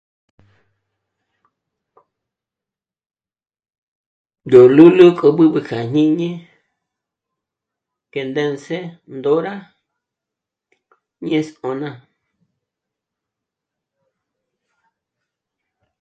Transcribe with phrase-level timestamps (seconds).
[4.51, 6.29] Yó lúlu k'o b'ǚb'ü k'a jñíni
[8.13, 8.77] kendénze
[9.17, 9.53] ndóra
[11.25, 11.89] ñé'e 'ésk'ona